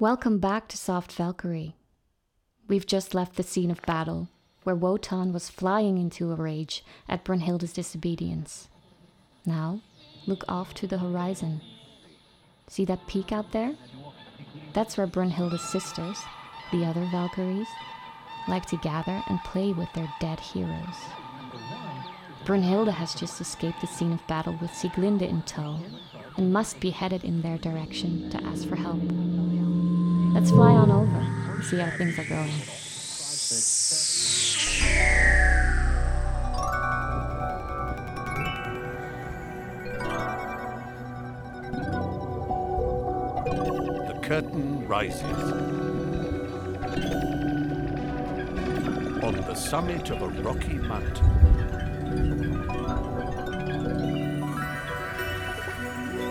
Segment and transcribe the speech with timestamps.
[0.00, 1.74] Welcome back to Soft Valkyrie.
[2.68, 4.28] We've just left the scene of battle,
[4.62, 8.68] where Wotan was flying into a rage at Brunhilde's disobedience.
[9.44, 9.80] Now,
[10.24, 11.62] look off to the horizon.
[12.68, 13.74] See that peak out there?
[14.72, 16.20] That's where Brunhilde's sisters,
[16.70, 17.66] the other Valkyries,
[18.46, 20.94] like to gather and play with their dead heroes.
[22.44, 25.80] Brunhilde has just escaped the scene of battle with Sieglinde in tow
[26.36, 29.02] and must be headed in their direction to ask for help.
[30.34, 32.52] Let's fly on over and see how things are going.
[44.06, 45.22] The curtain rises.
[49.24, 51.26] On the summit of a rocky mountain.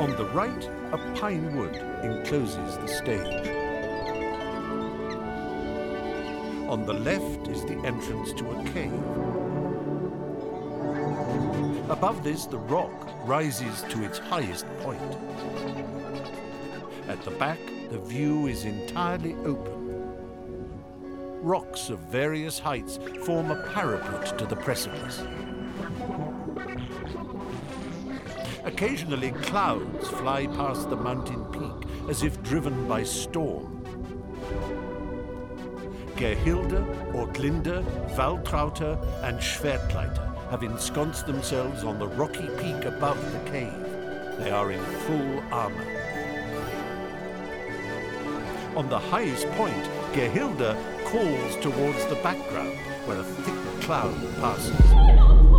[0.00, 3.61] On the right, a pine wood encloses the stage.
[6.72, 8.94] On the left is the entrance to a cave.
[11.90, 14.98] Above this, the rock rises to its highest point.
[17.08, 17.58] At the back,
[17.90, 20.00] the view is entirely open.
[21.42, 25.22] Rocks of various heights form a parapet to the precipice.
[28.64, 33.81] Occasionally, clouds fly past the mountain peak as if driven by storm.
[36.16, 37.84] Gerhilde, Ortlinde,
[38.16, 40.18] Waltraute, and Schwertleite
[40.50, 43.72] have ensconced themselves on the rocky peak above the cave.
[44.38, 45.86] They are in full armor.
[48.76, 55.51] On the highest point, Gerhilde calls towards the background, where a thick cloud passes.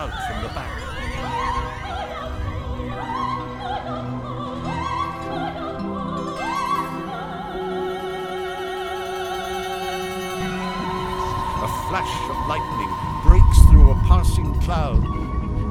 [0.00, 0.80] Out from the back.
[11.62, 12.92] A flash of lightning
[13.22, 15.04] breaks through a passing cloud.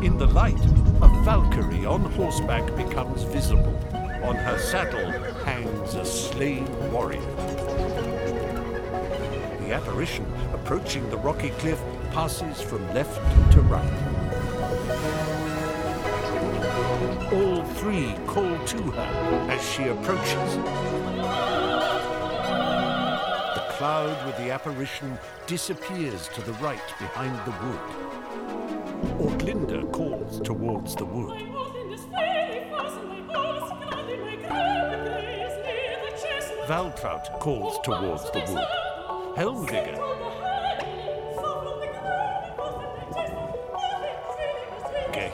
[0.04, 0.64] In the light,
[1.02, 3.76] a Valkyrie on horseback becomes visible.
[4.24, 5.10] On her saddle
[5.44, 7.20] hangs a slain warrior.
[9.62, 13.20] The apparition, approaching the rocky cliff, passes from left
[13.54, 14.19] to right.
[17.32, 20.56] All three call to her as she approaches.
[23.56, 27.80] The cloud with the apparition disappears to the right behind the wood.
[29.20, 31.40] Ortlinde calls towards the wood.
[36.68, 38.68] Waltraute calls towards the wood.
[39.38, 40.19] Helmwige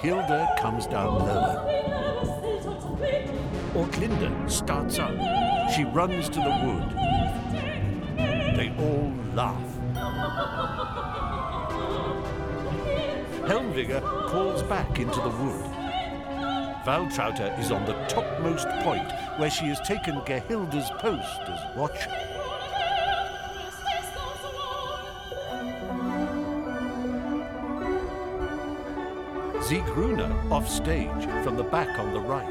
[0.06, 1.66] Gerhilde comes down lower.
[3.74, 5.12] Ortlinde starts up.
[5.72, 6.92] She runs to the wood.
[8.56, 9.60] They all laugh.
[13.48, 14.00] Helmwige
[14.30, 15.66] calls back into the wood.
[16.86, 22.35] Waltraute is on the topmost point where she has taken Gerhilde's post as watcher.
[29.66, 32.46] Siegrune off stage from the back on the right.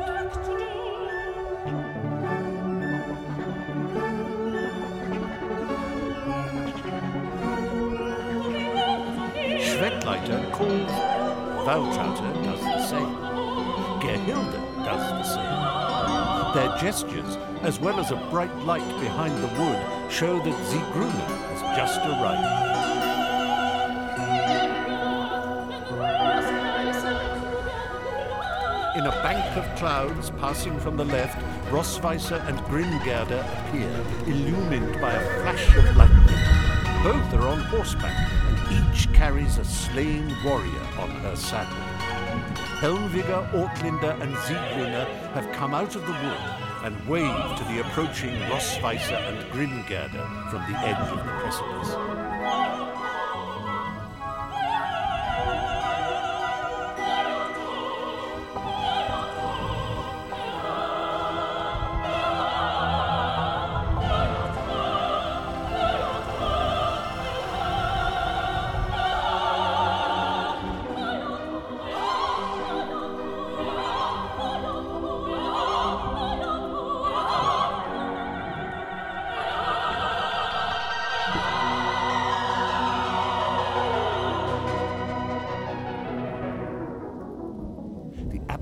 [9.61, 10.91] Schwertleite calls.
[11.65, 13.15] Waltraute does the same.
[14.01, 16.55] Gerhilde does the same.
[16.55, 21.63] Their gestures, as well as a bright light behind the wood, show that Siegrune has
[21.77, 23.14] just arrived.
[28.95, 31.37] In a bank of clouds passing from the left,
[31.73, 33.91] Rossweisse and Grimgerde appear,
[34.33, 36.39] illumined by a flash of lightning.
[37.03, 41.75] Both are on horseback, and each carries a slain warrior on her saddle.
[42.79, 48.37] Helmwige, Ortlinde, and Siegrune have come out of the wood and wave to the approaching
[48.43, 53.14] Rossweisse and Grimgerde from the edge of the precipice.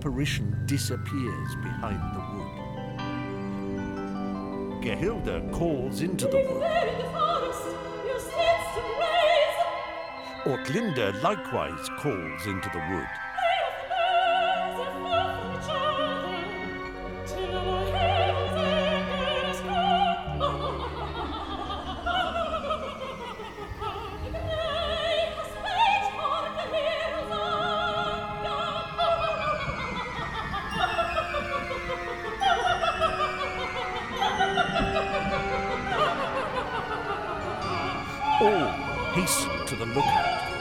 [0.03, 2.51] Apparition disappears behind the wood.
[4.83, 6.65] Gerhilde calls into the wood.
[10.45, 13.22] Ortlinde likewise calls into the wood.
[39.13, 40.52] All hasten to the lookout.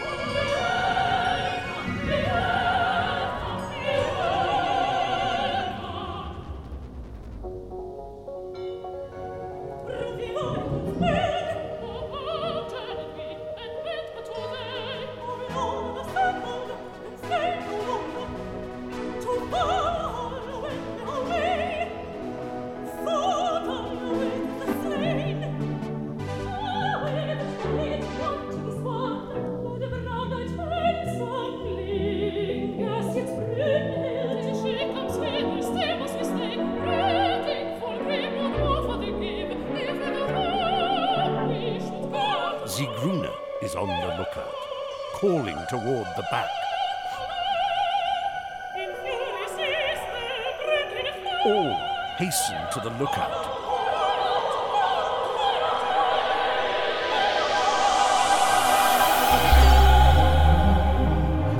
[52.21, 53.43] All hasten to the lookout.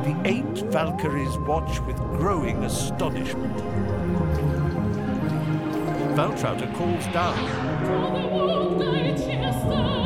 [0.03, 3.57] The eight Valkyries watch with growing astonishment.
[6.15, 10.00] Waltraute calls down.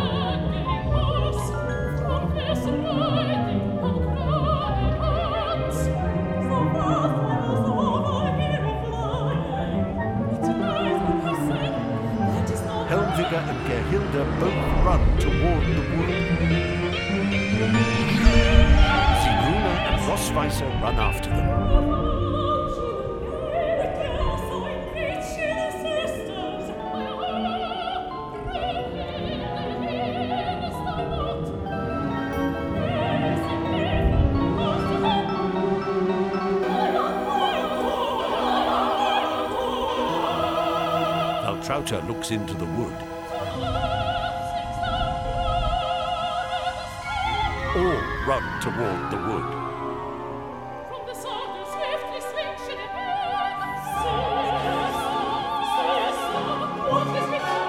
[13.67, 16.13] Gerhilde both run toward the wood.
[19.21, 21.47] Siegrune and Rossweisse run after them.
[41.65, 43.14] Waltraute looks into the wood.
[48.39, 49.45] Run toward the wood.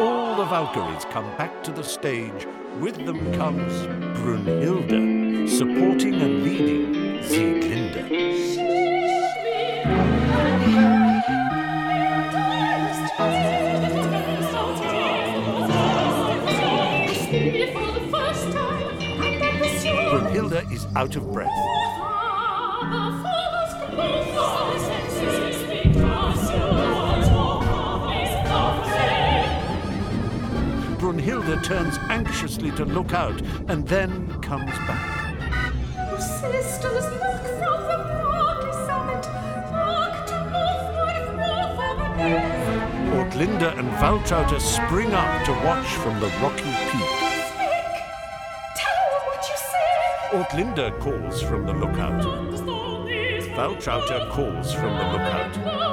[0.00, 2.46] All the Valkyries come back to the stage.
[2.80, 3.72] With them comes
[4.18, 8.65] Brunhilde, supporting and leading Sieglinde.
[20.76, 21.48] Is out of breath.
[30.98, 35.34] Brunhilde turns anxiously to look out and then comes back.
[36.20, 39.24] Sisters, look from the rocky summit.
[39.72, 41.98] Look to northward, northward.
[43.16, 47.15] Ortlinde and Waltraute spring up to watch from the rocky peak.
[50.36, 50.42] See.
[50.42, 52.22] Ortlinde calls from the lookout.
[53.56, 55.85] Waltraute calls from the lookout.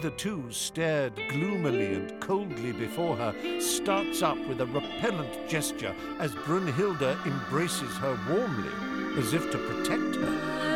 [0.00, 7.18] Hitherto stared gloomily and coldly before her, starts up with a repellent gesture as Brunhilde
[7.26, 8.72] embraces her warmly,
[9.18, 10.69] as if to protect her.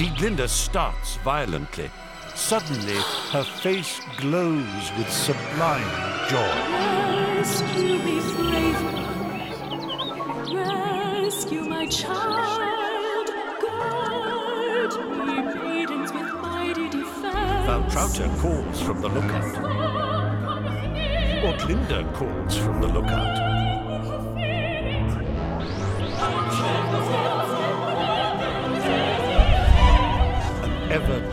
[0.00, 1.90] Sieglinde starts violently.
[2.34, 2.96] Suddenly,
[3.32, 5.84] her face glows with sublime
[6.26, 6.56] joy.
[7.36, 8.80] Rescue me, brave.
[10.54, 13.28] Rescue my child.
[13.60, 17.68] Guard me, maidens with mighty defense.
[17.68, 19.54] Waltraute calls from the lookout.
[21.44, 23.69] Ortlinde calls from the lookout.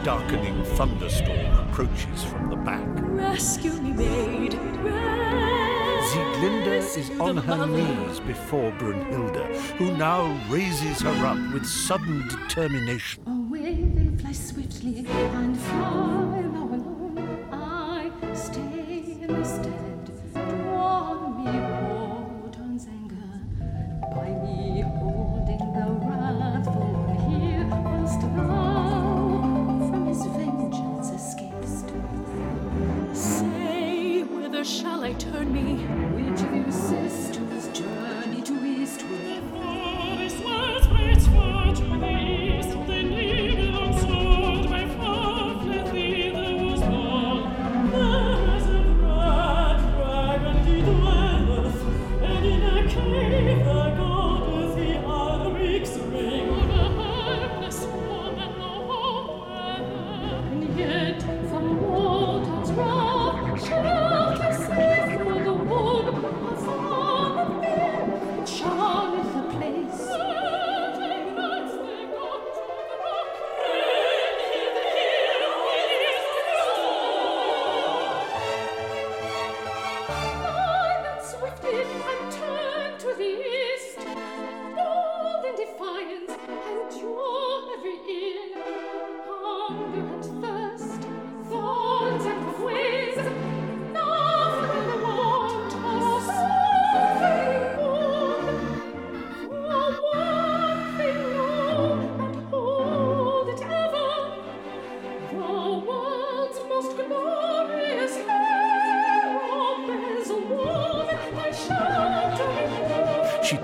[0.07, 2.87] Darkening thunderstorm approaches from the back.
[2.97, 4.53] Rescue me, maid.
[6.07, 13.21] Sieglinde is on her knees before Brunhilde, who now raises her up with sudden determination.
[13.27, 13.36] Oh,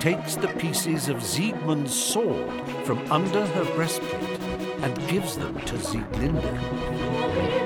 [0.04, 2.52] takes the pieces of Siegmund's sword
[2.86, 4.38] from under her breastplate
[4.82, 7.63] and gives them to Sieglinde.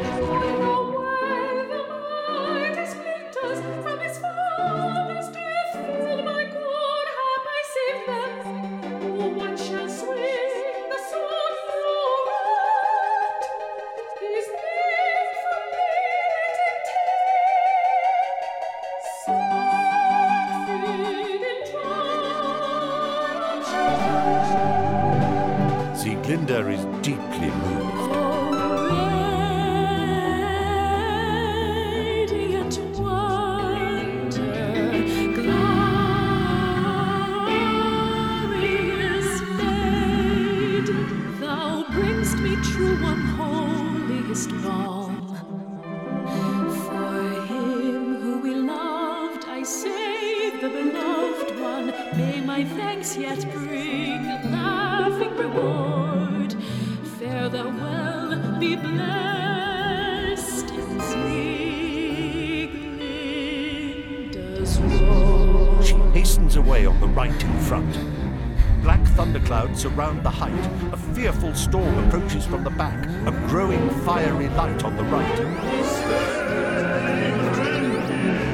[66.98, 68.00] On the right in front.
[68.82, 70.92] Black thunderclouds surround the height.
[70.92, 75.40] A fearful storm approaches from the back, a growing fiery light on the right.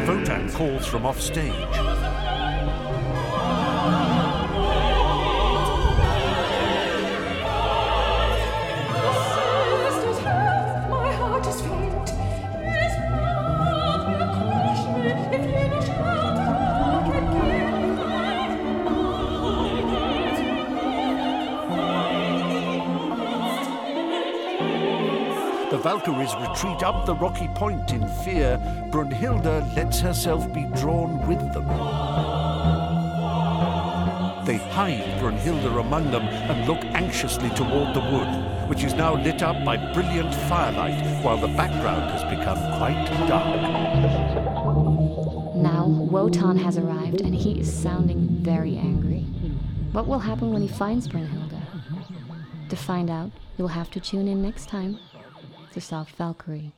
[0.06, 1.22] Wotan calls from off
[25.74, 28.60] The Valkyries retreat up the rocky point in fear.
[28.92, 31.66] Brunhilde lets herself be drawn with them.
[34.46, 39.42] They hide Brunhilde among them and look anxiously toward the wood, which is now lit
[39.42, 43.60] up by brilliant firelight, while the background has become quite dark.
[45.56, 49.22] Now, Wotan has arrived and he is sounding very angry.
[49.92, 51.60] What will happen when he finds Brunhilde?
[52.70, 55.00] To find out, you'll have to tune in next time
[55.74, 56.72] to Soft Valkyrie.